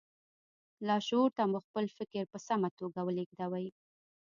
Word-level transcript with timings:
لاشعور 0.87 1.29
ته 1.37 1.43
مو 1.51 1.59
خپل 1.65 1.85
فکر 1.97 2.23
په 2.31 2.37
سمه 2.47 2.69
توګه 2.79 2.99
ولېږدوئ 3.03 3.67